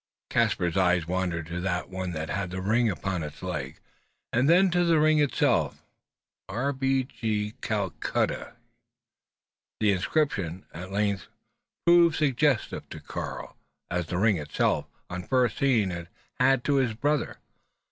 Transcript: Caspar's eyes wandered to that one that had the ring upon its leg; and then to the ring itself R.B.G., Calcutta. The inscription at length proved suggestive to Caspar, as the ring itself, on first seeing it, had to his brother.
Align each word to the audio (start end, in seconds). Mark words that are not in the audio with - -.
Caspar's 0.31 0.77
eyes 0.77 1.05
wandered 1.05 1.45
to 1.45 1.61
that 1.61 1.89
one 1.91 2.09
that 2.13 2.31
had 2.31 2.49
the 2.49 2.59
ring 2.59 2.89
upon 2.89 3.21
its 3.21 3.43
leg; 3.43 3.79
and 4.33 4.49
then 4.49 4.71
to 4.71 4.83
the 4.83 4.99
ring 4.99 5.19
itself 5.19 5.83
R.B.G., 6.49 7.53
Calcutta. 7.61 8.55
The 9.79 9.91
inscription 9.91 10.65
at 10.73 10.91
length 10.91 11.27
proved 11.85 12.15
suggestive 12.15 12.89
to 12.89 12.99
Caspar, 12.99 13.49
as 13.91 14.07
the 14.07 14.17
ring 14.17 14.37
itself, 14.37 14.87
on 15.07 15.21
first 15.21 15.59
seeing 15.59 15.91
it, 15.91 16.07
had 16.39 16.63
to 16.63 16.77
his 16.77 16.95
brother. 16.95 17.37